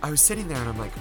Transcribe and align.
I 0.00 0.12
was 0.12 0.20
sitting 0.20 0.46
there 0.46 0.58
and 0.58 0.68
I'm 0.68 0.78
like, 0.78 0.92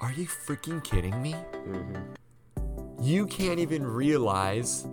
are 0.00 0.10
you 0.10 0.26
freaking 0.26 0.82
kidding 0.82 1.22
me? 1.22 1.34
Mm-hmm. 1.52 3.00
You 3.00 3.26
can't 3.26 3.60
even 3.60 3.86
realize, 3.86 4.88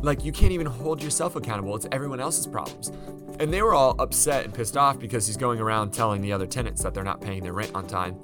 like, 0.00 0.24
you 0.24 0.32
can't 0.32 0.52
even 0.52 0.66
hold 0.66 1.02
yourself 1.02 1.36
accountable. 1.36 1.76
It's 1.76 1.86
everyone 1.92 2.18
else's 2.18 2.46
problems. 2.46 2.90
And 3.38 3.52
they 3.52 3.60
were 3.60 3.74
all 3.74 4.00
upset 4.00 4.46
and 4.46 4.54
pissed 4.54 4.78
off 4.78 4.98
because 4.98 5.26
he's 5.26 5.36
going 5.36 5.60
around 5.60 5.90
telling 5.92 6.22
the 6.22 6.32
other 6.32 6.46
tenants 6.46 6.82
that 6.84 6.94
they're 6.94 7.04
not 7.04 7.20
paying 7.20 7.42
their 7.42 7.52
rent 7.52 7.72
on 7.74 7.86
time. 7.86 8.14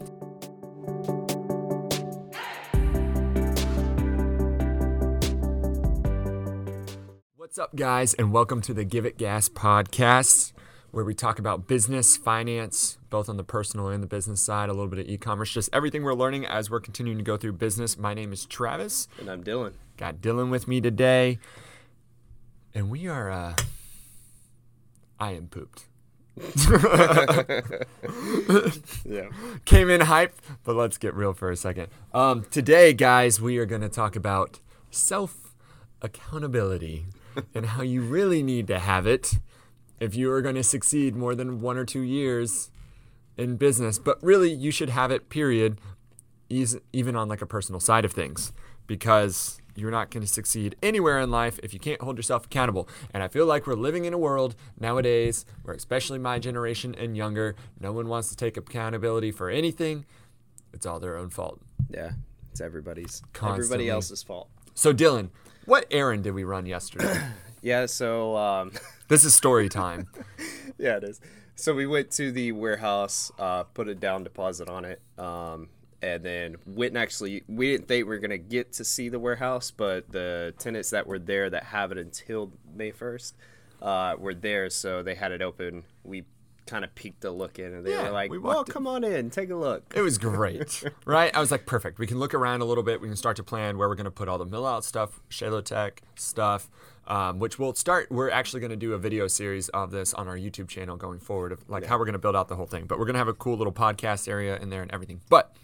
What's 7.36 7.58
up, 7.58 7.76
guys, 7.76 8.14
and 8.14 8.32
welcome 8.32 8.62
to 8.62 8.72
the 8.72 8.84
Give 8.84 9.04
It 9.04 9.18
Gas 9.18 9.50
podcast, 9.50 10.54
where 10.92 11.04
we 11.04 11.14
talk 11.14 11.38
about 11.38 11.66
business, 11.66 12.18
finance, 12.18 12.98
both 13.08 13.28
on 13.28 13.38
the 13.38 13.44
personal 13.44 13.88
and 13.88 14.02
the 14.02 14.06
business 14.06 14.42
side, 14.42 14.68
a 14.68 14.72
little 14.72 14.88
bit 14.88 14.98
of 15.00 15.08
e 15.08 15.16
commerce, 15.16 15.50
just 15.50 15.70
everything 15.72 16.04
we're 16.04 16.14
learning 16.14 16.46
as 16.46 16.70
we're 16.70 16.80
continuing 16.80 17.18
to 17.18 17.24
go 17.24 17.38
through 17.38 17.54
business. 17.54 17.98
My 17.98 18.12
name 18.14 18.32
is 18.32 18.44
Travis. 18.44 19.08
And 19.18 19.28
I'm 19.30 19.42
Dylan. 19.42 19.72
Got 19.96 20.16
Dylan 20.16 20.50
with 20.50 20.68
me 20.68 20.80
today, 20.82 21.38
and 22.74 22.90
we 22.90 23.08
are, 23.08 23.30
uh, 23.30 23.56
I 25.18 25.32
am 25.32 25.48
pooped. 25.48 25.86
Yeah. 29.04 29.28
Came 29.64 29.90
in 29.90 30.02
hype, 30.02 30.34
but 30.64 30.76
let's 30.76 30.96
get 30.96 31.14
real 31.14 31.32
for 31.34 31.50
a 31.50 31.56
second. 31.56 31.88
Um, 32.14 32.46
today, 32.50 32.92
guys, 32.94 33.40
we 33.40 33.58
are 33.58 33.66
going 33.66 33.82
to 33.82 33.88
talk 33.88 34.16
about 34.16 34.60
self 34.90 35.54
accountability 36.00 37.06
and 37.54 37.66
how 37.66 37.82
you 37.82 38.02
really 38.02 38.42
need 38.42 38.66
to 38.68 38.78
have 38.78 39.06
it 39.06 39.34
if 40.02 40.16
you 40.16 40.32
are 40.32 40.42
going 40.42 40.56
to 40.56 40.64
succeed 40.64 41.14
more 41.14 41.36
than 41.36 41.60
one 41.60 41.78
or 41.78 41.84
two 41.84 42.00
years 42.00 42.70
in 43.36 43.56
business. 43.56 44.00
But 44.00 44.20
really, 44.20 44.52
you 44.52 44.72
should 44.72 44.90
have 44.90 45.12
it, 45.12 45.28
period, 45.28 45.80
even 46.50 47.14
on 47.14 47.28
like 47.28 47.40
a 47.40 47.46
personal 47.46 47.78
side 47.78 48.04
of 48.04 48.12
things, 48.12 48.52
because 48.88 49.60
you're 49.76 49.92
not 49.92 50.10
going 50.10 50.26
to 50.26 50.30
succeed 50.30 50.74
anywhere 50.82 51.20
in 51.20 51.30
life 51.30 51.60
if 51.62 51.72
you 51.72 51.78
can't 51.78 52.02
hold 52.02 52.16
yourself 52.16 52.46
accountable. 52.46 52.88
And 53.14 53.22
I 53.22 53.28
feel 53.28 53.46
like 53.46 53.64
we're 53.64 53.74
living 53.74 54.04
in 54.04 54.12
a 54.12 54.18
world 54.18 54.56
nowadays 54.78 55.46
where, 55.62 55.76
especially 55.76 56.18
my 56.18 56.40
generation 56.40 56.96
and 56.96 57.16
younger, 57.16 57.54
no 57.78 57.92
one 57.92 58.08
wants 58.08 58.28
to 58.30 58.36
take 58.36 58.56
accountability 58.56 59.30
for 59.30 59.50
anything. 59.50 60.04
It's 60.74 60.84
all 60.84 60.98
their 60.98 61.16
own 61.16 61.30
fault. 61.30 61.60
Yeah. 61.88 62.10
It's 62.50 62.60
everybody's 62.60 63.22
Constantly. 63.32 63.64
everybody 63.64 63.88
else's 63.88 64.24
fault. 64.24 64.50
So, 64.74 64.92
Dylan, 64.92 65.30
what 65.64 65.86
errand 65.92 66.24
did 66.24 66.34
we 66.34 66.42
run 66.42 66.66
yesterday? 66.66 67.20
Yeah, 67.62 67.86
so 67.86 68.36
um 68.36 68.72
this 69.08 69.24
is 69.24 69.34
story 69.34 69.68
time. 69.68 70.08
yeah, 70.78 70.96
it 70.96 71.04
is. 71.04 71.20
So 71.54 71.74
we 71.74 71.86
went 71.86 72.10
to 72.12 72.32
the 72.32 72.52
warehouse, 72.52 73.30
uh, 73.38 73.62
put 73.64 73.88
a 73.88 73.94
down 73.94 74.24
deposit 74.24 74.68
on 74.68 74.84
it, 74.84 75.00
um, 75.16 75.68
and 76.00 76.24
then 76.24 76.56
went 76.66 76.90
and 76.90 76.98
actually 76.98 77.44
we 77.46 77.70
didn't 77.70 77.86
think 77.86 78.04
we 78.06 78.14
were 78.14 78.18
gonna 78.18 78.38
get 78.38 78.72
to 78.74 78.84
see 78.84 79.08
the 79.08 79.18
warehouse, 79.18 79.70
but 79.70 80.10
the 80.10 80.54
tenants 80.58 80.90
that 80.90 81.06
were 81.06 81.18
there 81.18 81.48
that 81.50 81.64
have 81.64 81.92
it 81.92 81.98
until 81.98 82.50
May 82.74 82.90
first, 82.90 83.36
uh, 83.80 84.16
were 84.18 84.34
there, 84.34 84.68
so 84.70 85.02
they 85.02 85.14
had 85.14 85.30
it 85.32 85.42
open. 85.42 85.84
We 86.04 86.24
kind 86.66 86.84
of 86.84 86.94
peeked 86.94 87.24
a 87.24 87.30
look 87.30 87.58
in, 87.58 87.72
and 87.74 87.84
they 87.86 87.90
Yeah, 87.92 88.04
were 88.04 88.10
like, 88.10 88.30
we 88.30 88.38
"Well, 88.38 88.64
come 88.64 88.86
on 88.86 89.04
in, 89.04 89.30
take 89.30 89.50
a 89.50 89.56
look." 89.56 89.92
It 89.94 90.02
was 90.02 90.18
great, 90.18 90.82
right? 91.04 91.34
I 91.34 91.40
was 91.40 91.50
like, 91.50 91.66
perfect. 91.66 91.98
We 91.98 92.06
can 92.06 92.18
look 92.18 92.34
around 92.34 92.60
a 92.60 92.64
little 92.64 92.84
bit. 92.84 93.00
We 93.00 93.08
can 93.08 93.16
start 93.16 93.36
to 93.36 93.42
plan 93.42 93.78
where 93.78 93.88
we're 93.88 93.94
going 93.96 94.04
to 94.04 94.10
put 94.10 94.28
all 94.28 94.38
the 94.38 94.46
mill 94.46 94.66
out 94.66 94.84
stuff, 94.84 95.20
Shalotech 95.30 95.98
stuff, 96.16 96.70
um, 97.06 97.38
which 97.38 97.58
we'll 97.58 97.74
start. 97.74 98.10
We're 98.10 98.30
actually 98.30 98.60
going 98.60 98.70
to 98.70 98.76
do 98.76 98.92
a 98.92 98.98
video 98.98 99.26
series 99.26 99.68
of 99.70 99.90
this 99.90 100.14
on 100.14 100.28
our 100.28 100.36
YouTube 100.36 100.68
channel 100.68 100.96
going 100.96 101.18
forward, 101.20 101.52
of 101.52 101.68
like 101.68 101.84
how 101.86 101.98
we're 101.98 102.04
going 102.04 102.12
to 102.14 102.18
build 102.18 102.36
out 102.36 102.48
the 102.48 102.56
whole 102.56 102.66
thing. 102.66 102.86
But 102.86 102.98
we're 102.98 103.06
going 103.06 103.14
to 103.14 103.18
have 103.18 103.28
a 103.28 103.34
cool 103.34 103.56
little 103.56 103.72
podcast 103.72 104.28
area 104.28 104.56
in 104.56 104.70
there 104.70 104.82
and 104.82 104.90
everything. 104.92 105.20
But 105.28 105.54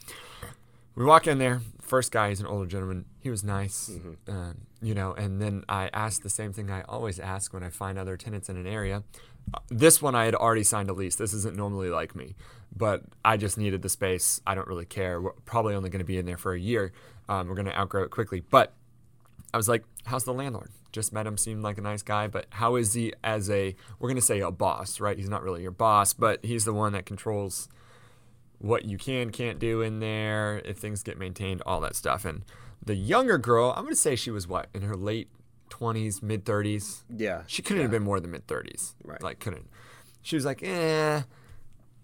we 0.95 1.05
walk 1.05 1.27
in 1.27 1.39
there. 1.39 1.61
First 1.81 2.11
guy, 2.13 2.29
he's 2.31 2.41
an 2.41 2.47
older 2.47 2.67
gentleman. 2.67 3.05
He 3.21 3.31
was 3.31 3.43
nice, 3.45 3.91
um, 4.27 4.63
you 4.83 4.95
know. 4.95 5.15
And 5.15 5.41
then 5.41 5.65
I 5.69 5.89
asked 5.95 6.23
the 6.23 6.29
same 6.29 6.53
thing 6.53 6.71
I 6.71 6.83
always 6.83 7.19
ask 7.19 7.55
when 7.55 7.63
I 7.63 7.71
find 7.71 7.99
other 7.99 8.17
tenants 8.17 8.49
in 8.49 8.57
an 8.57 8.67
area. 8.67 9.05
This 9.69 10.03
one 10.03 10.15
I 10.15 10.25
had 10.25 10.35
already 10.35 10.63
signed 10.63 10.91
a 10.91 10.93
lease. 10.93 11.17
This 11.17 11.33
isn't 11.33 11.57
normally 11.57 11.91
like 11.91 12.15
me, 12.15 12.35
but 12.75 13.03
I 13.25 13.37
just 13.37 13.59
needed 13.59 13.83
the 13.83 13.89
space. 13.89 14.41
I 14.47 14.55
don't 14.55 14.69
really 14.69 14.85
care. 14.85 15.21
We're 15.21 15.33
probably 15.45 15.75
only 15.75 15.91
going 15.91 16.01
to 16.01 16.05
be 16.05 16.19
in 16.19 16.27
there 16.27 16.37
for 16.37 16.53
a 16.53 16.61
year. 16.61 16.93
Um, 17.29 17.49
we're 17.49 17.55
going 17.55 17.67
to 17.67 17.79
outgrow 17.79 18.03
it 18.03 18.11
quickly. 18.11 18.41
But 18.41 18.75
I 19.53 19.57
was 19.57 19.69
like, 19.69 19.85
"How's 20.05 20.25
the 20.25 20.35
landlord?" 20.35 20.71
Just 20.93 21.13
met 21.13 21.27
him, 21.27 21.37
seemed 21.37 21.63
like 21.63 21.79
a 21.79 21.83
nice 21.83 22.03
guy, 22.03 22.29
but 22.29 22.47
how 22.51 22.77
is 22.77 22.95
he 22.95 23.13
as 23.23 23.51
a? 23.51 23.77
We're 23.99 24.09
going 24.09 24.17
to 24.17 24.23
say 24.23 24.41
a 24.41 24.51
boss, 24.51 25.01
right? 25.01 25.19
He's 25.19 25.29
not 25.29 25.43
really 25.43 25.63
your 25.63 25.71
boss, 25.71 26.13
but 26.13 26.45
he's 26.45 26.65
the 26.65 26.73
one 26.73 26.93
that 26.93 27.07
controls 27.07 27.69
what 28.59 28.85
you 28.85 28.99
can 28.99 29.31
can't 29.31 29.59
do 29.59 29.83
in 29.83 30.01
there 30.01 30.61
if 30.65 30.79
things 30.79 31.03
get 31.03 31.19
maintained 31.19 31.63
all 31.65 31.81
that 31.81 31.95
stuff 31.95 32.25
and 32.25 32.45
the 32.85 32.95
younger 32.95 33.39
girl 33.39 33.73
i'm 33.77 33.85
going 33.85 33.95
to 33.95 34.01
say 34.01 34.17
she 34.17 34.31
was 34.31 34.49
what 34.49 34.69
in 34.75 34.83
her 34.83 34.97
late 34.97 35.29
20s 35.71 36.23
mid 36.23 36.45
30s 36.45 37.03
Yeah, 37.15 37.43
she 37.47 37.63
couldn't 37.63 37.83
have 37.83 37.91
been 37.91 38.03
more 38.05 38.21
than 38.21 38.31
mid 38.31 38.47
30s 38.47 38.95
Right. 39.05 39.23
like 39.23 39.39
couldn't 39.39 39.69
she 40.23 40.37
was 40.37 40.45
like 40.45 40.63
eh 40.63 41.23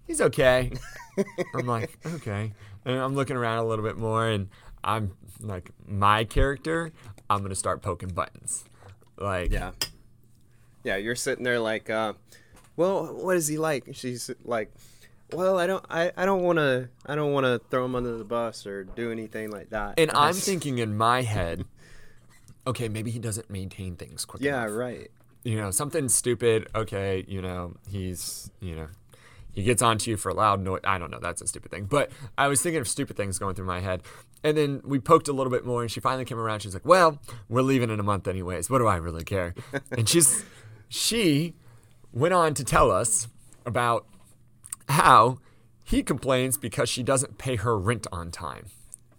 he's 0.06 0.20
okay 0.20 0.72
i'm 1.54 1.66
like 1.66 1.96
okay 2.06 2.52
and 2.84 2.98
i'm 2.98 3.14
looking 3.14 3.36
around 3.36 3.58
a 3.58 3.64
little 3.64 3.84
bit 3.84 3.96
more 3.96 4.26
and 4.28 4.48
i'm 4.82 5.12
like 5.40 5.70
my 5.86 6.24
character 6.24 6.92
i'm 7.30 7.38
going 7.38 7.50
to 7.50 7.54
start 7.56 7.82
poking 7.82 8.08
buttons 8.10 8.64
like 9.18 9.50
Yeah. 9.52 9.72
Yeah, 10.82 10.96
you're 10.96 11.16
sitting 11.16 11.44
there 11.44 11.58
like, 11.60 11.88
uh, 11.88 12.12
well, 12.76 13.06
what 13.06 13.36
is 13.38 13.48
he 13.48 13.56
like? 13.56 13.88
She's 13.94 14.30
like, 14.44 14.70
well, 15.32 15.58
I 15.58 15.66
don't, 15.66 15.82
I, 15.88 16.12
I 16.14 16.26
don't 16.26 16.42
want 16.42 16.58
to, 16.58 16.90
I 17.06 17.14
don't 17.14 17.32
want 17.32 17.44
to 17.44 17.58
throw 17.70 17.86
him 17.86 17.94
under 17.94 18.18
the 18.18 18.24
bus 18.24 18.66
or 18.66 18.84
do 18.84 19.10
anything 19.10 19.50
like 19.50 19.70
that. 19.70 19.94
and 19.98 20.10
i'm 20.10 20.34
thinking 20.34 20.76
in 20.80 20.94
my 20.94 21.22
head 21.22 21.64
okay 22.66 22.88
maybe 22.88 23.10
he 23.10 23.18
doesn't 23.18 23.50
maintain 23.50 23.96
things 23.96 24.24
quick 24.24 24.42
yeah, 24.42 24.64
enough. 24.64 24.76
right. 24.76 25.10
you 25.44 25.56
know, 25.56 25.70
something 25.70 26.08
stupid. 26.08 26.68
Okay, 26.74 27.24
you 27.28 27.42
know, 27.42 27.74
he's, 27.88 28.50
you 28.60 28.74
know, 28.74 28.88
he 29.52 29.62
gets 29.62 29.82
onto 29.82 30.10
you 30.10 30.16
for 30.16 30.32
loud 30.32 30.60
noise. 30.60 30.80
I 30.84 30.98
don't 30.98 31.10
know. 31.10 31.20
That's 31.20 31.40
a 31.42 31.46
stupid 31.46 31.70
thing. 31.70 31.84
But 31.84 32.10
I 32.36 32.48
was 32.48 32.60
thinking 32.62 32.80
of 32.80 32.88
stupid 32.88 33.16
things 33.16 33.38
going 33.38 33.54
through 33.54 33.66
my 33.66 33.80
head. 33.80 34.02
And 34.42 34.56
then 34.56 34.82
we 34.84 34.98
poked 34.98 35.28
a 35.28 35.32
little 35.32 35.50
bit 35.50 35.64
more, 35.64 35.80
and 35.82 35.90
she 35.90 36.00
finally 36.00 36.24
came 36.24 36.38
around. 36.38 36.60
She's 36.60 36.74
like, 36.74 36.84
"Well, 36.84 37.18
we're 37.48 37.62
leaving 37.62 37.88
in 37.88 37.98
a 38.00 38.02
month, 38.02 38.28
anyways. 38.28 38.68
What 38.68 38.78
do 38.78 38.86
I 38.86 38.96
really 38.96 39.24
care?" 39.24 39.54
and 39.90 40.08
she's, 40.08 40.44
she 40.88 41.54
went 42.12 42.34
on 42.34 42.52
to 42.54 42.64
tell 42.64 42.90
us 42.90 43.28
about 43.64 44.06
how 44.88 45.38
he 45.82 46.02
complains 46.02 46.58
because 46.58 46.88
she 46.88 47.02
doesn't 47.02 47.38
pay 47.38 47.56
her 47.56 47.78
rent 47.78 48.06
on 48.12 48.30
time. 48.30 48.66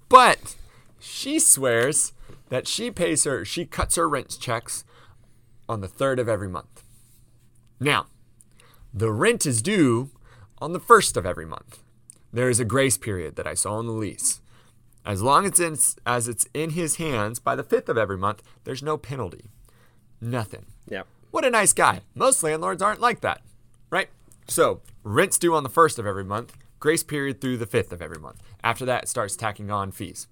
But 0.10 0.56
she 1.00 1.40
swears 1.40 2.14
that 2.50 2.68
she 2.68 2.92
pays 2.92 3.24
her, 3.24 3.44
she 3.46 3.66
cuts 3.66 3.96
her 3.96 4.08
rent 4.08 4.38
checks 4.40 4.84
on 5.68 5.82
the 5.82 5.88
third 5.88 6.20
of 6.20 6.30
every 6.30 6.50
month. 6.50 6.84
Now, 7.80 8.08
the 8.94 9.12
rent 9.12 9.46
is 9.46 9.62
due 9.62 10.12
on 10.60 10.74
the 10.74 10.80
first 10.80 11.18
of 11.18 11.26
every 11.26 11.46
month. 11.46 11.80
There 12.32 12.50
is 12.50 12.60
a 12.60 12.66
grace 12.66 12.98
period 12.98 13.36
that 13.36 13.48
I 13.48 13.54
saw 13.54 13.80
in 13.80 13.88
the 13.88 13.94
lease. 13.94 14.42
As 15.06 15.22
long 15.22 15.46
as 15.46 15.60
it's, 15.60 15.96
as 16.06 16.28
it's 16.28 16.48
in 16.54 16.72
his 16.72 16.96
hands 16.96 17.40
by 17.40 17.56
the 17.56 17.64
fifth 17.64 17.90
of 17.90 17.98
every 17.98 18.18
month, 18.18 18.42
there's 18.64 18.82
no 18.82 18.98
penalty. 18.98 19.46
Nothing. 20.20 20.66
Yeah. 20.90 21.04
What 21.32 21.46
a 21.46 21.50
nice 21.50 21.74
guy. 21.74 22.02
Most 22.16 22.42
landlords 22.42 22.82
aren't 22.82 23.02
like 23.02 23.22
that, 23.22 23.42
right? 23.90 24.10
So, 24.48 24.82
rent's 25.04 25.38
due 25.38 25.54
on 25.54 25.64
the 25.64 25.70
first 25.70 26.00
of 26.00 26.08
every 26.08 26.24
month, 26.24 26.56
grace 26.80 27.04
period 27.04 27.42
through 27.42 27.58
the 27.58 27.66
fifth 27.66 27.92
of 27.92 28.02
every 28.02 28.20
month. 28.20 28.42
After 28.64 28.86
that, 28.86 29.04
it 29.04 29.10
starts 29.10 29.36
tacking 29.36 29.70
on 29.70 29.92
fees. 29.92 30.28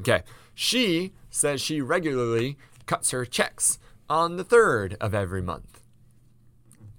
Okay. 0.00 0.22
She 0.54 1.12
says 1.30 1.60
she 1.60 1.80
regularly 1.80 2.56
cuts 2.86 3.10
her 3.10 3.24
checks 3.24 3.78
on 4.08 4.36
the 4.36 4.44
third 4.44 4.96
of 5.00 5.14
every 5.14 5.42
month. 5.42 5.80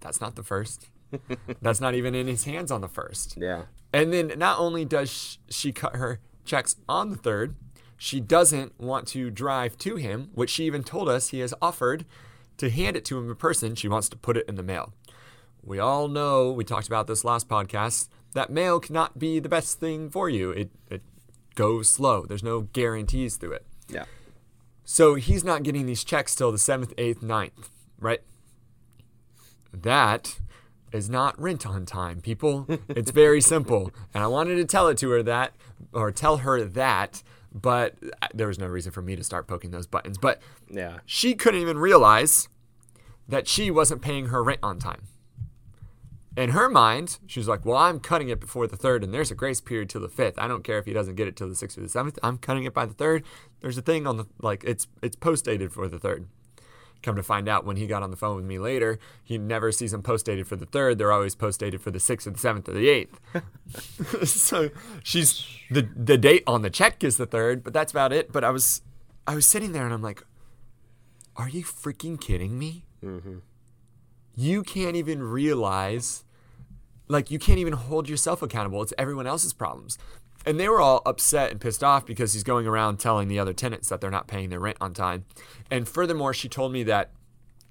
That's 0.01 0.22
not 0.22 0.35
the 0.35 0.44
first. 0.44 0.89
That's 1.61 1.81
not 1.81 1.95
even 1.95 2.16
in 2.16 2.28
his 2.28 2.44
hands 2.44 2.72
on 2.72 2.81
the 2.81 2.88
first. 2.88 3.38
Yeah. 3.38 3.63
And 3.94 4.11
then 4.11 4.34
not 4.38 4.59
only 4.59 4.84
does 4.85 5.37
she 5.49 5.72
cut 5.72 5.96
her 5.96 6.20
checks 6.43 6.75
on 6.90 7.09
the 7.09 7.16
third, 7.16 7.55
she 7.97 8.20
doesn't 8.20 8.79
want 8.79 9.08
to 9.09 9.31
drive 9.31 9.78
to 9.79 9.96
him, 9.96 10.29
which 10.34 10.49
she 10.49 10.66
even 10.66 10.84
told 10.84 11.08
us 11.08 11.29
he 11.29 11.40
has 11.40 11.53
offered 11.61 12.05
to 12.58 12.70
hand 12.70 12.97
it 12.97 13.05
to 13.05 13.17
him 13.17 13.29
in 13.29 13.35
person. 13.35 13.75
She 13.75 13.87
wants 13.87 14.09
to 14.09 14.17
put 14.17 14.37
it 14.37 14.47
in 14.47 14.55
the 14.55 14.64
mail. 14.64 14.93
We 15.64 15.79
all 15.79 16.08
know, 16.08 16.52
we 16.52 16.64
talked 16.64 16.87
about 16.87 17.08
this 17.08 17.23
last 17.23 17.47
podcast, 17.47 18.09
that 18.34 18.49
mail 18.52 18.79
cannot 18.79 19.17
be 19.17 19.40
the 19.40 19.49
best 19.49 19.79
thing 19.79 20.09
for 20.09 20.29
you. 20.29 20.52
It, 20.52 20.70
it 20.91 21.02
goes 21.55 21.90
slow, 21.90 22.25
there's 22.25 22.43
no 22.43 22.61
guarantees 22.61 23.37
through 23.37 23.53
it. 23.53 23.66
Yeah. 23.90 24.05
So 24.84 25.16
he's 25.16 25.43
not 25.43 25.63
getting 25.63 25.85
these 25.87 26.03
checks 26.03 26.35
till 26.35 26.52
the 26.52 26.57
7th, 26.57 26.93
8th, 26.96 27.19
9th, 27.19 27.69
right? 27.99 28.22
That 29.73 30.40
is 30.91 31.09
not 31.09 31.40
rent 31.41 31.66
on 31.66 31.85
time, 31.85 32.22
people. 32.22 32.67
It's 32.90 33.11
very 33.11 33.41
simple. 33.41 33.91
And 34.13 34.23
I 34.23 34.28
wanted 34.28 34.55
to 34.55 34.66
tell 34.66 34.87
it 34.87 34.97
to 34.99 35.09
her 35.11 35.23
that, 35.23 35.53
or 35.91 36.11
tell 36.11 36.37
her 36.37 36.63
that, 36.63 37.23
but 37.53 37.96
uh, 38.22 38.28
there 38.34 38.47
was 38.47 38.59
no 38.59 38.67
reason 38.67 38.91
for 38.91 39.01
me 39.01 39.16
to 39.16 39.23
start 39.23 39.47
poking 39.47 39.72
those 39.72 39.87
buttons. 39.87 40.17
But 40.17 40.40
Yeah. 40.69 40.99
she 41.05 41.34
couldn't 41.34 41.61
even 41.61 41.78
realize 41.78 42.47
that 43.28 43.47
she 43.47 43.72
wasn't 43.72 44.01
paying 44.01 44.28
her 44.28 44.43
rent 44.43 44.59
on 44.61 44.78
time. 44.79 45.03
In 46.37 46.49
her 46.49 46.70
mind, 46.70 47.20
she's 47.28 47.47
like, 47.47 47.66
Well, 47.66 47.78
I'm 47.78 47.99
cutting 47.99 48.29
it 48.29 48.40
before 48.40 48.67
the 48.67 48.78
third, 48.78 49.03
and 49.03 49.14
there's 49.14 49.32
a 49.32 49.35
grace 49.35 49.61
period 49.61 49.90
till 49.90 50.02
the 50.02 50.09
fifth. 50.09 50.37
I 50.37 50.47
don't 50.47 50.64
care 50.64 50.78
if 50.78 50.85
he 50.85 50.93
doesn't 50.93 51.16
get 51.16 51.28
it 51.28 51.35
till 51.35 51.47
the 51.47 51.55
sixth 51.55 51.78
or 51.78 51.82
the 51.82 51.90
seventh. 51.90 52.20
I'm 52.22 52.37
cutting 52.37 52.66
it 52.66 52.73
by 52.73 52.85
the 52.85 52.93
third. 52.93 53.23
There's 53.61 53.78
a 53.78 53.82
thing 53.82 54.05
on 54.05 54.17
the 54.17 54.26
like 54.41 54.64
it's 54.66 54.87
it's 55.02 55.16
post 55.16 55.46
dated 55.46 55.72
for 55.72 55.87
the 55.87 55.99
third. 55.99 56.28
Come 57.03 57.16
to 57.16 57.23
find 57.23 57.47
out 57.47 57.66
when 57.66 57.78
he 57.78 57.85
got 57.85 58.02
on 58.02 58.09
the 58.09 58.17
phone 58.17 58.35
with 58.35 58.46
me 58.46 58.58
later, 58.58 58.97
he 59.23 59.37
never 59.37 59.72
sees 59.72 59.91
them 59.91 60.02
post 60.02 60.26
dated 60.26 60.47
for 60.47 60.55
the 60.55 60.66
third. 60.66 60.97
They're 60.97 61.11
always 61.11 61.35
post 61.35 61.59
dated 61.59 61.82
for 61.82 61.91
the 61.91 61.99
sixth 61.99 62.26
or 62.26 62.32
the 62.32 62.40
seventh 62.40 62.67
or 62.67 62.73
the 62.73 62.90
eighth. 62.90 63.20
so 64.28 64.72
she's 65.03 65.46
the 65.70 65.87
the 65.96 66.17
date 66.17 66.43
on 66.47 66.64
the 66.64 66.70
check 66.70 67.03
is 67.03 67.17
the 67.17 67.26
third, 67.28 67.64
but 67.64 67.73
that's 67.73 67.91
about 67.91 68.11
it. 68.11 68.32
But 68.32 68.43
I 68.43 68.49
was 68.49 68.82
I 69.28 69.35
was 69.35 69.46
sitting 69.46 69.72
there 69.72 69.85
and 69.85 69.93
I'm 69.93 70.02
like, 70.02 70.23
Are 71.35 71.47
you 71.47 71.64
freaking 71.64 72.20
kidding 72.20 72.58
me? 72.58 72.85
Mm-hmm. 73.03 73.37
You 74.35 74.64
can't 74.64 74.96
even 74.96 75.23
realize 75.23 76.23
like 77.08 77.29
you 77.29 77.40
can't 77.40 77.59
even 77.59 77.73
hold 77.73 78.09
yourself 78.09 78.41
accountable. 78.41 78.82
It's 78.82 78.93
everyone 78.97 79.28
else's 79.28 79.53
problems. 79.53 79.97
And 80.46 80.59
they 80.59 80.70
were 80.70 80.82
all 80.82 81.02
upset 81.05 81.52
and 81.52 81.59
pissed 81.59 81.84
off 81.84 82.05
because 82.05 82.34
he's 82.34 82.43
going 82.43 82.67
around 82.67 82.97
telling 82.97 83.28
the 83.28 83.40
other 83.40 83.53
tenants 83.53 83.90
that 83.90 83.99
they're 83.99 84.11
not 84.11 84.28
paying 84.28 84.49
their 84.49 84.59
rent 84.59 84.78
on 84.79 84.93
time. 84.93 85.26
And 85.72 85.87
furthermore, 85.87 86.34
she 86.34 86.49
told 86.49 86.72
me 86.72 86.84
that 86.84 87.11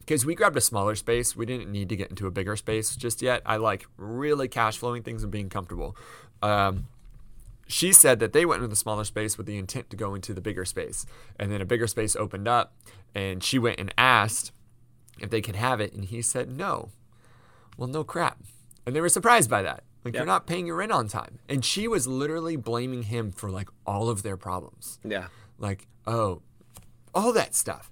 because 0.00 0.26
we 0.26 0.34
grabbed 0.34 0.56
a 0.56 0.61
smaller 0.61 0.94
space, 0.96 1.37
we 1.37 1.46
didn't 1.46 1.70
need 1.70 1.88
to 1.88 1.96
get 1.96 2.11
into 2.11 2.26
a 2.26 2.31
bigger 2.31 2.56
space 2.56 2.94
just 2.96 3.22
yet. 3.22 3.43
I 3.46 3.56
like 3.56 3.87
really 3.96 4.49
cash 4.49 4.76
flowing 4.76 5.02
things 5.02 5.22
and 5.22 5.31
being 5.31 5.49
comfortable. 5.49 5.96
Um, 6.43 6.88
she 7.66 7.93
said 7.93 8.19
that 8.20 8.32
they 8.32 8.44
went 8.44 8.58
into 8.58 8.69
the 8.69 8.76
smaller 8.76 9.05
space 9.05 9.38
with 9.38 9.46
the 9.46 9.56
intent 9.56 9.88
to 9.90 9.96
go 9.96 10.14
into 10.14 10.34
the 10.34 10.40
bigger 10.40 10.64
space. 10.64 11.06
And 11.38 11.50
then 11.50 11.62
a 11.62 11.64
bigger 11.64 11.87
space 11.87 12.16
opened 12.16 12.46
up, 12.46 12.75
and 13.14 13.43
she 13.43 13.58
went 13.58 13.81
and 13.81 13.94
asked 13.96 14.52
if 15.20 15.31
they 15.31 15.40
could 15.40 15.56
have 15.56 15.81
it, 15.81 15.93
and 15.93 16.05
he 16.05 16.22
said 16.22 16.50
no. 16.50 16.90
Well, 17.76 17.88
no 17.88 18.05
crap. 18.05 18.38
And 18.87 18.94
they 18.94 19.00
were 19.00 19.08
surprised 19.08 19.49
by 19.50 19.62
that. 19.62 19.84
Like, 20.05 20.14
Yeah. 20.14 20.20
you're 20.20 20.26
not 20.26 20.46
paying 20.46 20.66
your 20.66 20.76
rent 20.76 20.93
on 20.93 21.08
time. 21.08 21.38
And 21.49 21.64
she 21.64 21.88
was 21.88 22.06
literally 22.06 22.56
blaming 22.56 23.05
him 23.05 23.32
for 23.32 23.50
like 23.50 23.69
all 23.87 24.08
of 24.11 24.22
their 24.22 24.37
problems. 24.37 24.99
Yeah. 25.02 25.28
Like, 25.58 25.87
oh, 26.06 26.43
all 27.14 27.32
that 27.32 27.55
stuff. 27.55 27.90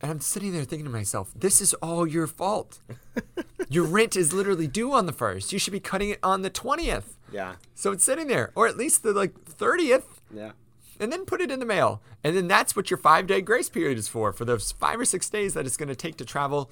And 0.00 0.10
I'm 0.10 0.20
sitting 0.20 0.52
there 0.52 0.64
thinking 0.64 0.84
to 0.84 0.90
myself, 0.92 1.32
this 1.34 1.60
is 1.60 1.72
all 1.74 2.06
your 2.06 2.26
fault. 2.26 2.80
your 3.68 3.84
rent 3.84 4.14
is 4.14 4.32
literally 4.32 4.66
due 4.66 4.92
on 4.92 5.06
the 5.06 5.12
first. 5.12 5.52
You 5.52 5.58
should 5.58 5.72
be 5.72 5.80
cutting 5.80 6.10
it 6.10 6.18
on 6.22 6.42
the 6.42 6.50
20th. 6.50 7.16
Yeah. 7.32 7.54
So 7.74 7.92
it's 7.92 8.04
sitting 8.04 8.26
there, 8.28 8.52
or 8.54 8.68
at 8.68 8.76
least 8.76 9.02
the 9.02 9.12
like 9.12 9.34
30th, 9.44 10.04
Yeah. 10.32 10.52
And 11.00 11.12
then 11.12 11.24
put 11.24 11.40
it 11.40 11.50
in 11.50 11.60
the 11.60 11.66
mail. 11.66 12.02
And 12.24 12.36
then 12.36 12.48
that's 12.48 12.74
what 12.74 12.90
your 12.90 12.98
five 12.98 13.26
day 13.26 13.40
grace 13.40 13.68
period 13.68 13.98
is 13.98 14.08
for, 14.08 14.32
for 14.32 14.44
those 14.44 14.72
five 14.72 15.00
or 15.00 15.04
six 15.04 15.28
days 15.28 15.54
that 15.54 15.66
it's 15.66 15.76
going 15.76 15.88
to 15.88 15.96
take 15.96 16.16
to 16.16 16.24
travel 16.24 16.70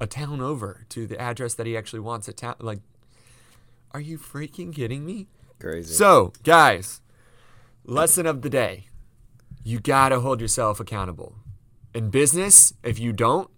a 0.00 0.06
town 0.06 0.40
over 0.40 0.84
to 0.90 1.06
the 1.06 1.20
address 1.20 1.54
that 1.54 1.66
he 1.66 1.76
actually 1.76 2.00
wants 2.00 2.28
a 2.28 2.32
town. 2.32 2.56
Like, 2.58 2.80
are 3.92 4.00
you 4.00 4.18
freaking 4.18 4.74
kidding 4.74 5.04
me? 5.04 5.28
Crazy. 5.60 5.94
So, 5.94 6.32
guys, 6.42 7.00
lesson 7.84 8.26
of 8.26 8.42
the 8.42 8.50
day 8.50 8.86
you 9.64 9.78
got 9.78 10.08
to 10.08 10.20
hold 10.20 10.40
yourself 10.40 10.80
accountable. 10.80 11.36
In 11.94 12.10
business, 12.10 12.72
if 12.82 12.98
you 12.98 13.12
don't, 13.12 13.48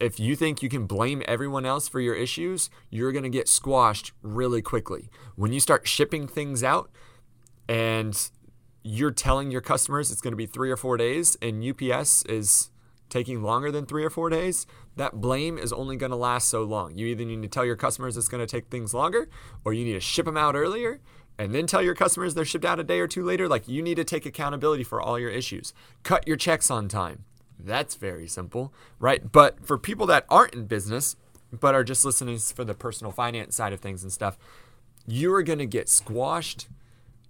if 0.00 0.18
you 0.18 0.36
think 0.36 0.62
you 0.62 0.68
can 0.68 0.86
blame 0.86 1.22
everyone 1.26 1.64
else 1.64 1.88
for 1.88 2.00
your 2.00 2.14
issues, 2.14 2.68
you're 2.90 3.12
going 3.12 3.22
to 3.22 3.30
get 3.30 3.48
squashed 3.48 4.12
really 4.22 4.60
quickly. 4.60 5.08
When 5.36 5.52
you 5.52 5.60
start 5.60 5.86
shipping 5.86 6.26
things 6.26 6.62
out 6.62 6.90
and 7.68 8.30
you're 8.84 9.10
telling 9.10 9.50
your 9.50 9.62
customers 9.62 10.12
it's 10.12 10.20
going 10.20 10.32
to 10.32 10.36
be 10.36 10.46
three 10.46 10.70
or 10.70 10.76
four 10.76 10.96
days 10.98 11.36
and 11.42 11.64
UPS 11.64 12.22
is 12.26 12.70
taking 13.08 13.42
longer 13.42 13.72
than 13.72 13.86
three 13.86 14.04
or 14.04 14.10
four 14.10 14.28
days, 14.28 14.66
that 14.96 15.20
blame 15.20 15.56
is 15.56 15.72
only 15.72 15.96
going 15.96 16.10
to 16.10 16.16
last 16.16 16.48
so 16.48 16.62
long. 16.62 16.96
You 16.96 17.06
either 17.06 17.24
need 17.24 17.42
to 17.42 17.48
tell 17.48 17.64
your 17.64 17.76
customers 17.76 18.16
it's 18.16 18.28
going 18.28 18.46
to 18.46 18.46
take 18.46 18.66
things 18.66 18.92
longer 18.92 19.28
or 19.64 19.72
you 19.72 19.84
need 19.84 19.94
to 19.94 20.00
ship 20.00 20.26
them 20.26 20.36
out 20.36 20.54
earlier 20.54 21.00
and 21.38 21.54
then 21.54 21.66
tell 21.66 21.82
your 21.82 21.94
customers 21.94 22.34
they're 22.34 22.44
shipped 22.44 22.64
out 22.64 22.78
a 22.78 22.84
day 22.84 23.00
or 23.00 23.08
two 23.08 23.24
later. 23.24 23.48
Like 23.48 23.66
you 23.66 23.82
need 23.82 23.94
to 23.96 24.04
take 24.04 24.26
accountability 24.26 24.84
for 24.84 25.00
all 25.00 25.18
your 25.18 25.30
issues. 25.30 25.72
Cut 26.02 26.28
your 26.28 26.36
checks 26.36 26.70
on 26.70 26.86
time. 26.86 27.24
That's 27.58 27.94
very 27.94 28.28
simple, 28.28 28.74
right? 28.98 29.32
But 29.32 29.64
for 29.64 29.78
people 29.78 30.06
that 30.08 30.26
aren't 30.28 30.54
in 30.54 30.66
business, 30.66 31.16
but 31.50 31.74
are 31.74 31.84
just 31.84 32.04
listening 32.04 32.38
for 32.38 32.64
the 32.64 32.74
personal 32.74 33.12
finance 33.12 33.56
side 33.56 33.72
of 33.72 33.80
things 33.80 34.02
and 34.02 34.12
stuff, 34.12 34.36
you 35.06 35.32
are 35.34 35.42
going 35.42 35.60
to 35.60 35.66
get 35.66 35.88
squashed 35.88 36.68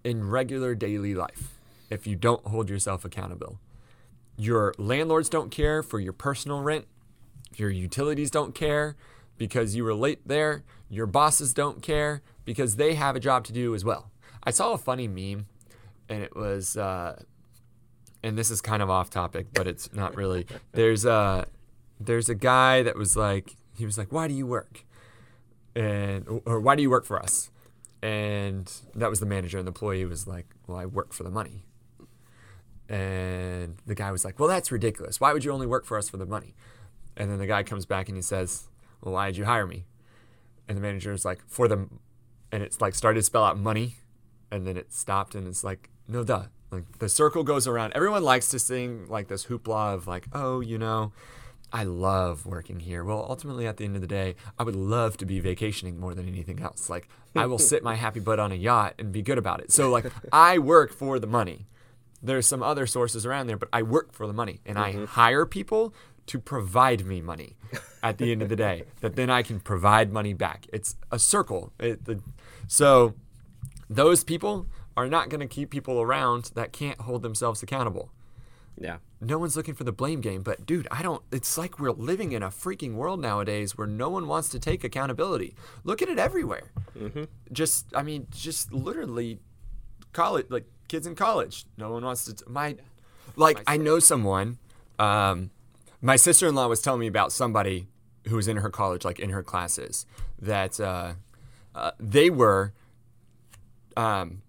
in 0.05 0.29
regular 0.29 0.75
daily 0.75 1.15
life 1.15 1.59
if 1.91 2.07
you 2.07 2.15
don't 2.15 2.47
hold 2.47 2.69
yourself 2.69 3.05
accountable. 3.05 3.59
Your 4.37 4.75
landlords 4.79 5.29
don't 5.29 5.51
care 5.51 5.83
for 5.83 5.99
your 5.99 6.13
personal 6.13 6.61
rent. 6.61 6.87
Your 7.57 7.71
utilities 7.71 8.31
don't 8.31 8.55
care 8.55 8.97
because 9.39 9.75
you 9.75 9.85
were 9.85 9.95
late 9.95 10.27
there. 10.27 10.65
Your 10.91 11.07
bosses 11.07 11.55
don't 11.55 11.83
care 11.83 12.23
because 12.45 12.77
they 12.77 12.95
have 12.95 13.17
a 13.17 13.21
job 13.21 13.45
to 13.45 13.53
do 13.53 13.75
as 13.75 13.85
well. 13.85 14.11
I 14.43 14.51
saw 14.51 14.73
a 14.73 14.79
funny 14.79 15.09
meme 15.09 15.47
and 16.09 16.23
it 16.23 16.37
was, 16.37 16.77
uh, 16.77 17.23
and 18.23 18.37
this 18.37 18.51
is 18.51 18.61
kind 18.61 18.83
of 18.83 18.91
off 18.91 19.09
topic, 19.11 19.47
but 19.53 19.67
it's 19.67 19.93
not 19.93 20.17
really. 20.17 20.47
There's 20.73 21.05
a, 21.05 21.47
there's 22.01 22.29
a 22.29 22.35
guy 22.35 22.83
that 22.83 22.97
was 22.97 23.17
like, 23.17 23.57
he 23.77 23.87
was 23.87 23.97
like, 23.97 24.13
why 24.13 24.29
do 24.29 24.35
you 24.35 24.47
work? 24.47 24.85
And, 25.75 26.41
or 26.45 26.61
why 26.61 26.77
do 26.77 26.83
you 26.83 26.91
work 26.91 27.05
for 27.05 27.21
us? 27.21 27.51
And 28.05 28.71
that 28.95 29.09
was 29.09 29.21
the 29.21 29.27
manager, 29.27 29.57
and 29.57 29.67
the 29.67 29.71
employee 29.71 30.05
was 30.05 30.27
like, 30.27 30.47
well, 30.67 30.77
I 30.77 30.85
work 30.85 31.15
for 31.15 31.23
the 31.23 31.31
money. 31.31 31.65
And 32.87 33.79
the 33.87 33.95
guy 33.95 34.13
was 34.13 34.27
like, 34.27 34.39
Well, 34.39 34.47
that's 34.47 34.71
ridiculous. 34.71 35.21
Why 35.21 35.33
would 35.33 35.43
you 35.43 35.53
only 35.53 35.67
work 35.67 35.87
for 35.87 35.97
us 35.97 36.11
for 36.11 36.19
the 36.19 36.27
money? 36.27 36.55
And 37.17 37.31
then 37.31 37.39
the 37.39 37.47
guy 37.47 37.63
comes 37.63 37.87
back 37.87 38.09
and 38.09 38.17
he 38.17 38.21
says, 38.21 38.65
Well, 39.01 39.15
why 39.15 39.27
did 39.27 39.39
you 39.39 39.47
hire 39.47 39.67
me? 39.67 39.87
And 40.69 40.77
the 40.77 40.83
manager 40.83 41.13
is 41.13 41.25
like, 41.25 41.41
For 41.47 41.67
the, 41.67 41.89
and 42.53 42.63
it's 42.63 42.83
like 42.83 42.95
started 42.95 43.21
to 43.21 43.23
spell 43.23 43.43
out 43.43 43.59
money. 43.59 43.97
And 44.51 44.67
then 44.67 44.77
it 44.77 44.93
stopped 44.93 45.35
and 45.35 45.49
it's 45.49 45.65
like, 45.65 45.89
No, 46.07 46.25
duh. 46.25 46.49
Like 46.71 46.99
the 46.99 47.09
circle 47.09 47.43
goes 47.43 47.67
around. 47.67 47.95
Everyone 47.95 48.23
likes 48.23 48.51
to 48.51 48.59
sing 48.59 49.07
like 49.09 49.29
this 49.29 49.47
hoopla 49.47 49.95
of 49.95 50.07
like, 50.07 50.27
Oh, 50.35 50.61
you 50.61 50.77
know, 50.77 51.13
I 51.73 51.85
love 51.85 52.47
working 52.47 52.81
here. 52.81 53.03
Well, 53.03 53.27
ultimately, 53.29 53.67
at 53.67 53.79
the 53.79 53.85
end 53.85 53.97
of 53.97 54.01
the 54.01 54.09
day, 54.09 54.37
I 54.59 54.63
would 54.63 54.77
love 54.77 55.17
to 55.19 55.27
be 55.27 55.41
vacationing 55.41 55.99
more 55.99 56.15
than 56.15 56.29
anything 56.29 56.61
else. 56.61 56.89
Like, 56.89 57.09
I 57.35 57.47
will 57.47 57.59
sit 57.71 57.83
my 57.83 57.97
happy 57.97 58.21
butt 58.21 58.39
on 58.39 58.53
a 58.53 58.57
yacht 58.57 58.95
and 58.99 59.11
be 59.11 59.23
good 59.23 59.39
about 59.39 59.61
it. 59.61 59.73
So, 59.73 59.91
like, 59.91 60.07
I 60.33 60.59
work 60.59 60.93
for 60.93 61.19
the 61.19 61.27
money 61.27 61.67
there's 62.25 62.47
some 62.47 62.63
other 62.63 62.87
sources 62.87 63.27
around 63.27 63.47
there, 63.47 63.59
but 63.59 63.69
I 63.73 63.83
work 63.83 64.13
for 64.13 64.27
the 64.27 64.33
money 64.33 64.61
and 64.65 64.79
I 64.79 64.93
mm-hmm. 64.93 65.05
hire 65.05 65.45
people 65.45 65.95
to 66.27 66.39
provide 66.39 67.05
me 67.05 67.21
money 67.21 67.55
at 68.03 68.17
the 68.17 68.33
end 68.33 68.41
of 68.41 68.49
the 68.49 68.57
day 68.57 68.85
that 69.01 69.15
then 69.15 69.29
I 69.29 69.43
can 69.43 69.61
provide 69.61 70.11
money 70.11 70.33
back. 70.33 70.67
It's 70.73 70.97
a 71.13 71.19
circle. 71.19 71.73
It, 71.79 72.07
the, 72.07 72.23
so 72.67 73.15
those 73.91 74.25
people 74.25 74.67
are 74.97 75.07
not 75.07 75.29
going 75.29 75.41
to 75.41 75.47
keep 75.47 75.69
people 75.69 76.01
around 76.01 76.51
that 76.55 76.73
can't 76.73 77.01
hold 77.03 77.23
themselves 77.23 77.63
accountable. 77.63 78.11
Yeah. 78.79 78.97
No 79.21 79.39
one's 79.39 79.57
looking 79.57 79.75
for 79.75 79.85
the 79.85 79.93
blame 79.93 80.21
game, 80.21 80.43
but 80.43 80.67
dude, 80.67 80.89
I 80.91 81.01
don't. 81.03 81.23
It's 81.33 81.57
like 81.57 81.79
we're 81.79 81.93
living 81.93 82.33
in 82.33 82.43
a 82.43 82.49
freaking 82.49 82.95
world 82.95 83.21
nowadays 83.21 83.79
where 83.79 83.87
no 83.87 84.09
one 84.11 84.27
wants 84.27 84.49
to 84.51 84.59
take 84.59 84.85
accountability. 84.85 85.55
Look 85.85 86.03
at 86.03 86.09
it 86.09 86.19
everywhere. 86.19 86.73
Just, 87.53 87.87
I 87.95 88.03
mean, 88.03 88.27
just 88.31 88.73
literally, 88.73 89.39
college, 90.13 90.47
like 90.51 90.65
kids 90.89 91.07
in 91.07 91.15
college. 91.15 91.67
No 91.79 91.91
one 91.93 92.05
wants 92.05 92.25
to. 92.27 92.35
T- 92.35 92.45
my, 92.49 92.77
like, 93.37 93.63
I 93.67 93.77
know 93.77 93.99
someone. 93.99 94.59
Um, 94.99 95.51
my 96.03 96.17
sister-in-law 96.17 96.67
was 96.69 96.83
telling 96.83 97.01
me 97.01 97.07
about 97.07 97.33
somebody 97.33 97.87
who 98.29 98.37
was 98.37 98.49
in 98.49 98.59
her 98.59 98.71
college, 98.71 99.05
like 99.05 99.19
in 99.19 99.31
her 99.31 99.43
classes, 99.43 100.05
that 100.39 100.79
uh, 100.81 101.15
uh, 101.75 101.93
they 101.99 102.29
were 102.29 102.73
um, 103.97 104.43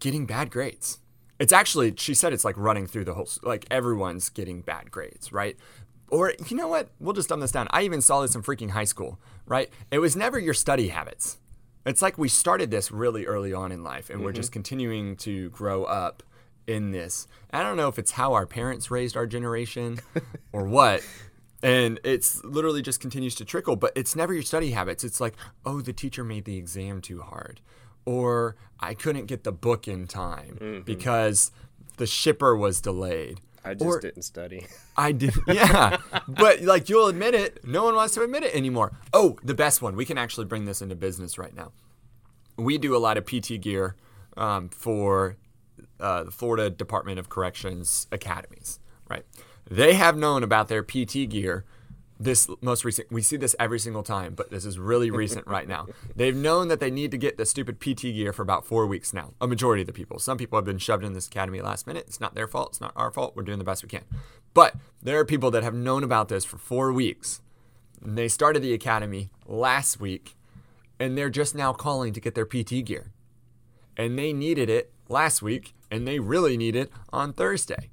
getting 0.00 0.26
bad 0.26 0.50
grades. 0.50 0.98
It's 1.38 1.52
actually, 1.52 1.94
she 1.96 2.14
said 2.14 2.32
it's 2.32 2.44
like 2.44 2.56
running 2.56 2.86
through 2.86 3.04
the 3.04 3.14
whole, 3.14 3.28
like 3.42 3.66
everyone's 3.70 4.28
getting 4.28 4.62
bad 4.62 4.90
grades, 4.90 5.32
right? 5.32 5.56
Or 6.08 6.32
you 6.48 6.56
know 6.56 6.68
what? 6.68 6.88
We'll 7.00 7.14
just 7.14 7.28
dumb 7.28 7.40
this 7.40 7.52
down. 7.52 7.68
I 7.70 7.82
even 7.82 8.00
saw 8.00 8.22
this 8.22 8.34
in 8.34 8.42
freaking 8.42 8.70
high 8.70 8.84
school, 8.84 9.18
right? 9.44 9.70
It 9.90 9.98
was 9.98 10.16
never 10.16 10.38
your 10.38 10.54
study 10.54 10.88
habits. 10.88 11.38
It's 11.84 12.02
like 12.02 12.18
we 12.18 12.28
started 12.28 12.70
this 12.70 12.90
really 12.90 13.26
early 13.26 13.52
on 13.52 13.70
in 13.70 13.82
life 13.82 14.10
and 14.10 14.20
we're 14.20 14.30
mm-hmm. 14.30 14.36
just 14.36 14.52
continuing 14.52 15.16
to 15.18 15.50
grow 15.50 15.84
up 15.84 16.22
in 16.66 16.90
this. 16.90 17.28
I 17.52 17.62
don't 17.62 17.76
know 17.76 17.88
if 17.88 17.98
it's 17.98 18.12
how 18.12 18.32
our 18.32 18.46
parents 18.46 18.90
raised 18.90 19.16
our 19.16 19.26
generation 19.26 20.00
or 20.52 20.66
what. 20.66 21.06
And 21.62 21.98
it's 22.04 22.44
literally 22.44 22.82
just 22.82 23.00
continues 23.00 23.34
to 23.36 23.44
trickle, 23.44 23.76
but 23.76 23.92
it's 23.96 24.14
never 24.14 24.32
your 24.32 24.42
study 24.42 24.72
habits. 24.72 25.04
It's 25.04 25.20
like, 25.20 25.34
oh, 25.64 25.80
the 25.80 25.92
teacher 25.92 26.22
made 26.22 26.44
the 26.44 26.56
exam 26.56 27.00
too 27.00 27.22
hard. 27.22 27.60
Or 28.06 28.56
I 28.80 28.94
couldn't 28.94 29.26
get 29.26 29.44
the 29.44 29.52
book 29.52 29.86
in 29.88 30.06
time 30.06 30.82
because 30.86 31.50
the 31.98 32.06
shipper 32.06 32.56
was 32.56 32.80
delayed. 32.80 33.40
I 33.64 33.74
just 33.74 33.84
Or- 33.84 34.00
didn't 34.00 34.22
study. 34.22 34.66
I 34.96 35.12
did, 35.12 35.34
yeah. 35.48 35.98
but 36.28 36.62
like 36.62 36.88
you'll 36.88 37.08
admit 37.08 37.34
it, 37.34 37.64
no 37.66 37.84
one 37.84 37.94
wants 37.96 38.14
to 38.14 38.22
admit 38.22 38.44
it 38.44 38.54
anymore. 38.54 38.92
Oh, 39.12 39.36
the 39.42 39.54
best 39.54 39.82
one. 39.82 39.94
We 39.96 40.04
can 40.06 40.16
actually 40.18 40.46
bring 40.46 40.64
this 40.66 40.80
into 40.80 40.94
business 40.94 41.36
right 41.36 41.54
now. 41.54 41.72
We 42.56 42.78
do 42.78 42.96
a 42.96 42.98
lot 42.98 43.18
of 43.18 43.26
PT 43.26 43.60
gear 43.60 43.96
um, 44.36 44.68
for 44.70 45.36
uh, 46.00 46.24
the 46.24 46.30
Florida 46.30 46.70
Department 46.70 47.18
of 47.18 47.28
Corrections 47.28 48.06
academies, 48.12 48.78
right? 49.10 49.24
They 49.70 49.94
have 49.94 50.16
known 50.16 50.42
about 50.44 50.68
their 50.68 50.82
PT 50.84 51.28
gear 51.28 51.64
this 52.18 52.48
most 52.62 52.82
recent 52.84 53.10
we 53.12 53.20
see 53.20 53.36
this 53.36 53.54
every 53.58 53.78
single 53.78 54.02
time 54.02 54.34
but 54.34 54.50
this 54.50 54.64
is 54.64 54.78
really 54.78 55.10
recent 55.10 55.46
right 55.56 55.68
now. 55.68 55.86
They've 56.14 56.34
known 56.36 56.68
that 56.68 56.80
they 56.80 56.90
need 56.90 57.10
to 57.10 57.18
get 57.18 57.36
the 57.36 57.44
stupid 57.46 57.78
pt 57.80 58.02
gear 58.02 58.32
for 58.32 58.42
about 58.42 58.64
four 58.66 58.86
weeks 58.86 59.12
now 59.12 59.34
a 59.40 59.46
majority 59.46 59.82
of 59.82 59.86
the 59.86 59.92
people. 59.92 60.18
Some 60.18 60.38
people 60.38 60.56
have 60.56 60.64
been 60.64 60.78
shoved 60.78 61.04
in 61.04 61.12
this 61.12 61.26
academy 61.26 61.60
last 61.60 61.86
minute. 61.86 62.04
It's 62.06 62.20
not 62.20 62.34
their 62.34 62.48
fault. 62.48 62.70
It's 62.70 62.80
not 62.80 62.92
our 62.96 63.10
fault. 63.10 63.34
We're 63.36 63.42
doing 63.42 63.58
the 63.58 63.64
best 63.64 63.82
we 63.82 63.88
can. 63.88 64.04
But 64.54 64.74
there 65.02 65.18
are 65.18 65.24
people 65.24 65.50
that 65.50 65.62
have 65.62 65.74
known 65.74 66.02
about 66.02 66.28
this 66.28 66.44
for 66.44 66.56
four 66.56 66.92
weeks. 66.92 67.42
And 68.02 68.16
they 68.16 68.28
started 68.28 68.62
the 68.62 68.72
academy 68.72 69.30
last 69.46 70.00
week 70.00 70.34
and 70.98 71.16
they're 71.18 71.28
just 71.30 71.54
now 71.54 71.72
calling 71.74 72.12
to 72.14 72.20
get 72.20 72.34
their 72.34 72.46
pt 72.46 72.84
gear. 72.86 73.12
And 73.96 74.18
they 74.18 74.32
needed 74.32 74.70
it 74.70 74.92
last 75.08 75.42
week 75.42 75.74
and 75.90 76.06
they 76.08 76.18
really 76.18 76.56
need 76.56 76.74
it 76.76 76.90
on 77.12 77.32
thursday. 77.32 77.90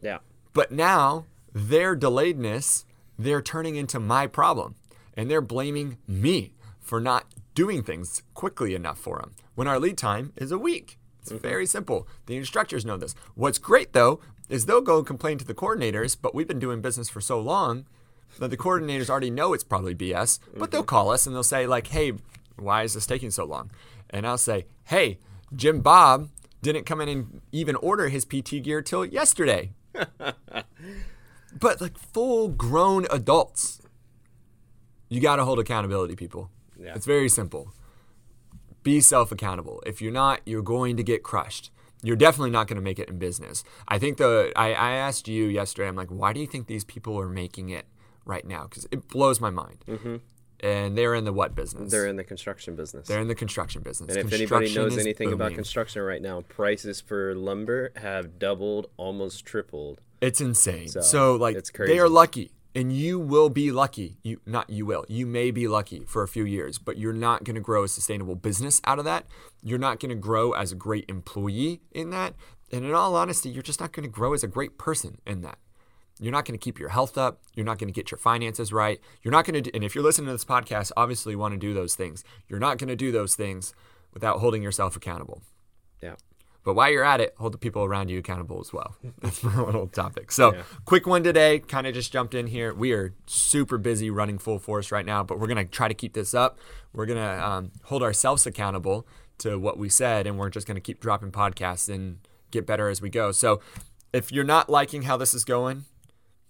Yeah. 0.00 0.18
but 0.52 0.70
now 0.72 1.26
their 1.52 1.96
delayedness, 1.96 2.84
they're 3.18 3.42
turning 3.42 3.76
into 3.76 4.00
my 4.00 4.26
problem. 4.26 4.76
And 5.14 5.30
they're 5.30 5.40
blaming 5.40 5.96
me 6.06 6.52
for 6.78 7.00
not 7.00 7.24
doing 7.54 7.82
things 7.82 8.22
quickly 8.34 8.74
enough 8.74 8.98
for 8.98 9.18
them 9.18 9.34
when 9.54 9.66
our 9.66 9.80
lead 9.80 9.96
time 9.98 10.32
is 10.36 10.52
a 10.52 10.58
week. 10.58 10.98
It's 11.20 11.32
mm-hmm. 11.32 11.40
very 11.40 11.66
simple. 11.66 12.06
The 12.26 12.36
instructors 12.36 12.84
know 12.84 12.96
this. 12.96 13.14
What's 13.34 13.58
great 13.58 13.92
though 13.92 14.20
is 14.48 14.66
they'll 14.66 14.80
go 14.80 14.98
and 14.98 15.06
complain 15.06 15.38
to 15.38 15.44
the 15.44 15.54
coordinators, 15.54 16.16
but 16.20 16.34
we've 16.34 16.46
been 16.46 16.58
doing 16.58 16.80
business 16.80 17.08
for 17.08 17.20
so 17.20 17.40
long 17.40 17.86
that 18.38 18.48
the 18.48 18.56
coordinators 18.56 19.08
already 19.08 19.30
know 19.30 19.52
it's 19.52 19.64
probably 19.64 19.94
BS, 19.94 20.38
but 20.56 20.70
they'll 20.70 20.82
mm-hmm. 20.82 20.86
call 20.86 21.10
us 21.10 21.26
and 21.26 21.34
they'll 21.34 21.42
say, 21.42 21.66
like, 21.66 21.88
hey, 21.88 22.12
why 22.56 22.82
is 22.82 22.94
this 22.94 23.06
taking 23.06 23.30
so 23.30 23.44
long? 23.44 23.70
And 24.10 24.26
I'll 24.26 24.38
say, 24.38 24.66
hey, 24.84 25.18
Jim 25.54 25.80
Bob 25.80 26.28
didn't 26.62 26.84
come 26.84 27.00
in 27.00 27.08
and 27.08 27.40
even 27.52 27.76
order 27.76 28.08
his 28.08 28.24
PT 28.24 28.62
gear 28.62 28.82
till 28.82 29.04
yesterday 29.04 29.72
but 31.58 31.80
like 31.80 31.98
full 31.98 32.48
grown 32.48 33.06
adults. 33.10 33.80
You 35.08 35.20
got 35.20 35.36
to 35.36 35.44
hold 35.44 35.58
accountability, 35.58 36.16
people. 36.16 36.50
Yeah. 36.78 36.94
It's 36.94 37.06
very 37.06 37.28
simple. 37.28 37.72
Be 38.82 39.00
self 39.00 39.32
accountable. 39.32 39.82
If 39.86 40.00
you're 40.00 40.12
not, 40.12 40.40
you're 40.46 40.62
going 40.62 40.96
to 40.96 41.02
get 41.02 41.22
crushed. 41.22 41.70
You're 42.02 42.16
definitely 42.16 42.50
not 42.50 42.68
going 42.68 42.76
to 42.76 42.82
make 42.82 42.98
it 42.98 43.08
in 43.08 43.18
business. 43.18 43.64
I 43.88 43.98
think 43.98 44.18
the 44.18 44.52
I, 44.54 44.68
I 44.72 44.90
asked 44.92 45.28
you 45.28 45.44
yesterday. 45.44 45.88
I'm 45.88 45.96
like, 45.96 46.10
why 46.10 46.32
do 46.32 46.40
you 46.40 46.46
think 46.46 46.66
these 46.66 46.84
people 46.84 47.18
are 47.18 47.28
making 47.28 47.70
it 47.70 47.86
right 48.24 48.46
now? 48.46 48.64
Because 48.64 48.86
it 48.90 49.08
blows 49.08 49.40
my 49.40 49.50
mind. 49.50 49.84
Mm-hmm. 49.88 50.16
And 50.60 50.96
they're 50.96 51.14
in 51.14 51.24
the 51.24 51.32
what 51.32 51.54
business? 51.54 51.90
They're 51.90 52.06
in 52.06 52.16
the 52.16 52.24
construction 52.24 52.76
business. 52.76 53.08
They're 53.08 53.20
in 53.20 53.28
the 53.28 53.34
construction 53.34 53.82
business. 53.82 54.16
and 54.16 54.26
if 54.26 54.32
anybody 54.32 54.74
knows 54.74 54.96
anything 54.96 55.32
about 55.32 55.52
construction 55.52 56.02
right 56.02 56.22
now, 56.22 56.40
prices 56.42 57.00
for 57.00 57.34
lumber 57.34 57.92
have 57.96 58.38
doubled, 58.38 58.88
almost 58.96 59.44
tripled. 59.44 60.00
It's 60.20 60.40
insane. 60.40 60.88
So, 60.88 61.00
So, 61.00 61.36
like 61.36 61.56
it's 61.56 61.70
they 61.70 61.98
are 61.98 62.08
lucky 62.08 62.52
and 62.76 62.92
you 62.92 63.18
will 63.18 63.48
be 63.48 63.72
lucky. 63.72 64.18
You 64.22 64.40
not 64.44 64.68
you 64.68 64.84
will. 64.84 65.06
You 65.08 65.26
may 65.26 65.50
be 65.50 65.66
lucky 65.66 66.04
for 66.06 66.22
a 66.22 66.28
few 66.28 66.44
years, 66.44 66.78
but 66.78 66.98
you're 66.98 67.14
not 67.14 67.42
going 67.42 67.54
to 67.54 67.60
grow 67.60 67.84
a 67.84 67.88
sustainable 67.88 68.34
business 68.34 68.82
out 68.84 68.98
of 68.98 69.06
that. 69.06 69.24
You're 69.62 69.78
not 69.78 69.98
going 69.98 70.10
to 70.10 70.14
grow 70.14 70.52
as 70.52 70.72
a 70.72 70.74
great 70.74 71.06
employee 71.08 71.80
in 71.90 72.10
that. 72.10 72.34
And 72.70 72.84
in 72.84 72.92
all 72.92 73.16
honesty, 73.16 73.48
you're 73.48 73.62
just 73.62 73.80
not 73.80 73.92
going 73.92 74.02
to 74.02 74.10
grow 74.10 74.34
as 74.34 74.44
a 74.44 74.48
great 74.48 74.76
person 74.76 75.18
in 75.26 75.40
that. 75.40 75.58
You're 76.20 76.32
not 76.32 76.44
going 76.44 76.58
to 76.58 76.62
keep 76.62 76.78
your 76.78 76.90
health 76.90 77.16
up. 77.16 77.40
You're 77.54 77.66
not 77.66 77.78
going 77.78 77.88
to 77.88 77.94
get 77.94 78.10
your 78.10 78.18
finances 78.18 78.72
right. 78.72 79.00
You're 79.22 79.32
not 79.32 79.46
going 79.46 79.62
to, 79.62 79.74
and 79.74 79.84
if 79.84 79.94
you're 79.94 80.04
listening 80.04 80.26
to 80.26 80.32
this 80.32 80.44
podcast, 80.44 80.92
obviously 80.96 81.32
you 81.32 81.38
want 81.38 81.52
to 81.52 81.58
do 81.58 81.72
those 81.72 81.94
things. 81.94 82.24
You're 82.48 82.58
not 82.58 82.78
going 82.78 82.88
to 82.88 82.96
do 82.96 83.12
those 83.12 83.34
things 83.34 83.74
without 84.12 84.40
holding 84.40 84.62
yourself 84.62 84.96
accountable. 84.96 85.42
Yeah. 86.02 86.16
But 86.66 86.74
while 86.74 86.90
you're 86.90 87.04
at 87.04 87.20
it, 87.20 87.32
hold 87.38 87.54
the 87.54 87.58
people 87.58 87.84
around 87.84 88.08
you 88.08 88.18
accountable 88.18 88.58
as 88.60 88.72
well. 88.72 88.96
That's 89.22 89.40
my 89.44 89.56
little 89.62 89.86
topic. 89.86 90.32
So, 90.32 90.64
quick 90.84 91.06
one 91.06 91.22
today. 91.22 91.60
Kind 91.60 91.86
of 91.86 91.94
just 91.94 92.12
jumped 92.12 92.34
in 92.34 92.48
here. 92.48 92.74
We 92.74 92.90
are 92.90 93.14
super 93.26 93.78
busy 93.78 94.10
running 94.10 94.36
full 94.36 94.58
force 94.58 94.90
right 94.90 95.06
now, 95.06 95.22
but 95.22 95.38
we're 95.38 95.46
going 95.46 95.64
to 95.64 95.64
try 95.64 95.86
to 95.86 95.94
keep 95.94 96.14
this 96.14 96.34
up. 96.34 96.58
We're 96.92 97.06
going 97.06 97.20
to 97.20 97.46
um, 97.46 97.70
hold 97.84 98.02
ourselves 98.02 98.48
accountable 98.48 99.06
to 99.38 99.60
what 99.60 99.78
we 99.78 99.88
said, 99.88 100.26
and 100.26 100.40
we're 100.40 100.50
just 100.50 100.66
going 100.66 100.74
to 100.74 100.80
keep 100.80 100.98
dropping 100.98 101.30
podcasts 101.30 101.88
and 101.88 102.18
get 102.50 102.66
better 102.66 102.88
as 102.88 103.00
we 103.00 103.10
go. 103.10 103.30
So, 103.30 103.60
if 104.12 104.32
you're 104.32 104.42
not 104.42 104.68
liking 104.68 105.02
how 105.02 105.16
this 105.16 105.34
is 105.34 105.44
going, 105.44 105.84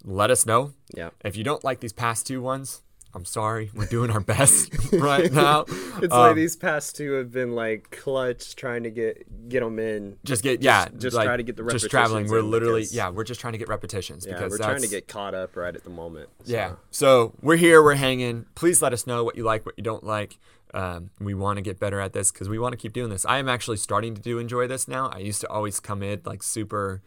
let 0.03 0.31
us 0.31 0.47
know. 0.47 0.73
Yeah. 0.95 1.11
If 1.27 1.37
you 1.37 1.45
don't 1.45 1.63
like 1.63 1.81
these 1.81 1.93
past 1.93 2.27
two 2.27 2.41
ones, 2.41 2.81
I'm 3.15 3.25
sorry. 3.25 3.71
We're 3.75 3.87
doing 3.87 4.11
our 4.11 4.21
best 4.21 4.71
right 4.93 5.33
now. 5.33 5.65
It's 5.69 6.13
Um, 6.13 6.21
like 6.21 6.35
these 6.37 6.55
past 6.55 6.97
two 6.97 7.13
have 7.13 7.33
been 7.33 7.53
like 7.55 7.91
clutch 7.91 8.55
trying 8.57 8.83
to 8.83 8.91
get 8.91 9.49
get 9.49 9.61
them 9.61 9.79
in. 9.79 10.19
just 10.25 10.43
get 10.43 10.61
yeah 10.63 10.89
just 10.99 11.17
like, 11.17 11.25
try 11.27 11.37
to 11.37 11.43
get 11.43 11.57
the 11.57 11.65
just 11.65 11.89
traveling 11.89 12.29
we're 12.29 12.43
literally 12.43 12.83
because- 12.83 12.95
yeah 12.95 13.09
we're 13.09 13.25
just 13.25 13.41
trying 13.41 13.53
to 13.53 13.59
get 13.59 13.69
repetitions 13.69 14.27
Yeah, 14.27 14.35
because 14.35 14.51
we're 14.51 14.59
trying 14.59 14.83
to 14.83 14.89
get 14.89 15.09
caught 15.09 15.35
up 15.35 15.57
right 15.57 15.75
at 15.75 15.85
the 15.85 15.91
moment. 15.91 16.29
so. 16.45 16.53
yeah 16.53 16.73
so 16.91 17.33
we're 17.41 17.57
here 17.57 17.83
we're 17.83 17.95
hanging 17.95 18.45
please 18.55 18.83
let 18.83 18.93
us 18.93 19.07
know 19.07 19.25
what 19.25 19.37
you 19.37 19.45
like 19.45 19.65
what 19.65 19.77
you 19.79 19.85
don't 19.85 20.05
like 20.05 20.39
um, 20.75 21.11
we 21.21 21.33
want 21.33 21.57
to 21.59 21.63
get 21.63 21.79
better 21.81 22.01
at 22.01 22.13
this 22.13 22.31
because 22.33 22.49
we 22.51 22.59
want 22.59 22.73
to 22.73 22.77
keep 22.77 22.93
doing 22.93 23.09
this 23.09 23.25
i 23.25 23.39
am 23.39 23.49
actually 23.49 23.77
starting 23.79 24.15
to 24.15 24.21
do 24.21 24.39
enjoy 24.39 24.67
this 24.67 24.87
now 24.89 25.09
i 25.09 25.19
used 25.19 25.41
to 25.41 25.49
always 25.49 25.81
come 25.81 26.03
in 26.03 26.21
like 26.27 26.43
super 26.43 27.01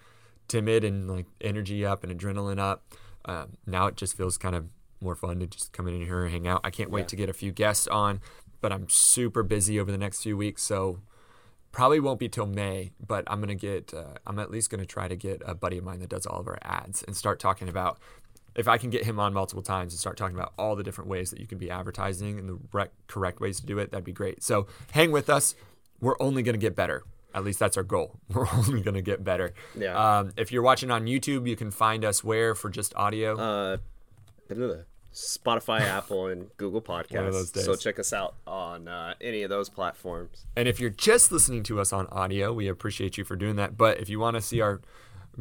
timid 0.47 0.83
and 0.83 1.07
like 1.09 1.27
energy 1.41 1.85
up 1.85 2.03
and 2.03 2.17
adrenaline 2.17 2.57
up 2.57 2.83
um, 3.25 3.57
now 3.67 3.85
it 3.87 3.95
just 3.97 4.15
feels 4.17 4.37
kind 4.37 4.55
of 4.55 4.65
more 5.01 5.15
fun 5.15 5.39
to 5.39 5.47
just 5.47 5.71
come 5.73 5.87
in 5.87 6.01
here 6.05 6.23
and 6.23 6.31
hang 6.31 6.47
out 6.47 6.61
i 6.63 6.69
can't 6.69 6.89
wait 6.91 7.01
Yeah. 7.01 7.07
to 7.07 7.15
get 7.15 7.29
a 7.29 7.33
few 7.33 7.51
guests 7.51 7.87
on 7.87 8.19
but 8.61 8.71
i'm 8.71 8.87
super 8.89 9.43
busy 9.43 9.79
over 9.79 9.91
the 9.91 9.97
next 9.97 10.21
few 10.23 10.35
weeks 10.37 10.61
so 10.63 10.99
probably 11.71 11.99
won't 11.99 12.19
be 12.19 12.27
till 12.27 12.47
May, 12.47 12.89
but 12.99 13.23
I'm 13.27 13.39
gonna 13.41 13.53
get. 13.53 13.93
Uh, 13.93 14.15
I'm 14.25 14.39
at 14.39 14.49
least 14.49 14.71
gonna 14.71 14.87
try 14.87 15.07
to 15.07 15.15
get 15.15 15.43
a 15.45 15.53
buddy 15.53 15.77
of 15.77 15.83
mine 15.83 15.99
that 15.99 16.09
does 16.09 16.25
all 16.25 16.39
of 16.39 16.47
our 16.47 16.57
ads 16.63 17.03
and 17.03 17.15
start 17.15 17.39
talking 17.39 17.69
about. 17.69 17.99
If 18.55 18.67
I 18.67 18.79
can 18.79 18.89
get 18.89 19.05
him 19.05 19.19
on 19.19 19.33
multiple 19.35 19.61
times 19.61 19.93
and 19.93 19.99
start 19.99 20.17
talking 20.17 20.35
about 20.35 20.51
all 20.57 20.75
the 20.75 20.81
different 20.81 21.11
ways 21.11 21.29
that 21.29 21.39
you 21.39 21.45
can 21.45 21.59
be 21.59 21.69
advertising 21.69 22.39
and 22.39 22.49
the 22.49 22.57
rec- 22.73 22.91
correct 23.05 23.39
ways 23.39 23.59
to 23.59 23.67
do 23.67 23.77
it, 23.77 23.91
that'd 23.91 24.03
be 24.03 24.11
great. 24.11 24.41
So 24.41 24.65
hang 24.93 25.11
with 25.11 25.29
us. 25.29 25.53
We're 26.01 26.15
only 26.19 26.41
gonna 26.41 26.57
get 26.57 26.75
better. 26.75 27.03
At 27.35 27.43
least 27.43 27.59
that's 27.59 27.77
our 27.77 27.83
goal. 27.83 28.19
We're 28.33 28.47
only 28.51 28.81
gonna 28.81 29.03
get 29.03 29.23
better. 29.23 29.53
Yeah. 29.77 29.93
Um, 30.19 30.31
if 30.37 30.51
you're 30.51 30.63
watching 30.63 30.89
on 30.89 31.05
YouTube, 31.05 31.47
you 31.47 31.55
can 31.55 31.69
find 31.69 32.03
us 32.03 32.23
where 32.23 32.55
for 32.55 32.71
just 32.71 32.95
audio. 32.95 33.37
Uh, 33.37 33.77
Spotify, 35.13 35.81
Apple, 35.97 36.27
and 36.27 36.49
Google 36.57 36.81
Podcasts. 36.81 37.57
So 37.57 37.75
check 37.75 37.99
us 37.99 38.13
out 38.13 38.35
on 38.45 38.87
uh, 38.87 39.15
any 39.21 39.43
of 39.43 39.49
those 39.49 39.69
platforms. 39.69 40.45
And 40.55 40.67
if 40.67 40.79
you're 40.79 40.89
just 40.89 41.31
listening 41.31 41.63
to 41.63 41.79
us 41.79 41.91
on 41.93 42.07
audio, 42.07 42.53
we 42.53 42.67
appreciate 42.67 43.17
you 43.17 43.23
for 43.23 43.35
doing 43.35 43.55
that. 43.57 43.77
But 43.77 43.99
if 43.99 44.09
you 44.09 44.19
want 44.19 44.35
to 44.35 44.41
see 44.41 44.61
our 44.61 44.81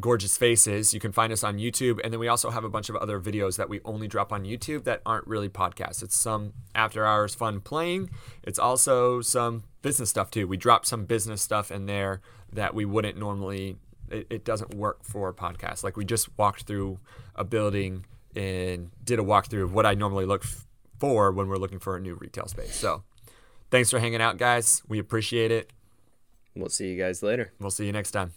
gorgeous 0.00 0.37
faces, 0.37 0.95
you 0.95 1.00
can 1.00 1.12
find 1.12 1.33
us 1.33 1.43
on 1.43 1.59
YouTube. 1.59 2.00
And 2.03 2.12
then 2.12 2.21
we 2.21 2.29
also 2.29 2.50
have 2.50 2.65
a 2.65 2.69
bunch 2.69 2.88
of 2.88 2.97
other 2.97 3.21
videos 3.21 3.57
that 3.57 3.69
we 3.69 3.81
only 3.85 4.09
drop 4.09 4.33
on 4.33 4.45
YouTube 4.45 4.85
that 4.85 5.03
aren't 5.05 5.27
really 5.27 5.49
podcasts. 5.49 6.03
It's 6.03 6.17
some 6.17 6.53
after 6.75 7.05
hours 7.05 7.35
fun 7.35 7.61
playing. 7.61 8.11
It's 8.43 8.59
also 8.59 9.21
some 9.21 9.65
business 9.83 10.11
stuff 10.11 10.31
too. 10.31 10.47
We 10.47 10.57
drop 10.57 10.87
some 10.87 11.05
business 11.05 11.43
stuff 11.43 11.71
in 11.71 11.87
there 11.87 12.21
that 12.53 12.75
we 12.75 12.85
wouldn't 12.85 13.19
normally. 13.19 13.77
It, 14.11 14.27
it 14.31 14.45
doesn't 14.45 14.75
work 14.75 15.05
for 15.05 15.35
podcasts. 15.35 15.85
Like 15.85 15.97
we 15.97 16.05
just 16.05 16.31
walked 16.38 16.62
through 16.62 16.99
a 17.35 17.45
building 17.45 18.07
and 18.38 18.90
did 19.04 19.18
a 19.18 19.23
walkthrough 19.23 19.64
of 19.64 19.75
what 19.75 19.85
I 19.85 19.95
normally 19.95 20.25
look 20.25 20.45
f- 20.45 20.66
for 20.99 21.33
when 21.33 21.49
we're 21.49 21.57
looking 21.57 21.78
for 21.78 21.97
a 21.97 22.00
new 22.00 22.14
retail 22.14 22.47
space. 22.47 22.75
So. 22.75 23.02
Thanks 23.71 23.90
for 23.90 23.99
hanging 23.99 24.23
out, 24.23 24.38
guys. 24.38 24.83
We 24.88 24.99
appreciate 24.99 25.50
it. 25.50 25.71
We'll 26.57 26.71
see 26.71 26.88
you 26.88 26.97
guys 26.97 27.23
later. 27.23 27.52
We'll 27.61 27.71
see 27.71 27.85
you 27.85 27.92
next 27.92 28.12
time. 28.12 28.33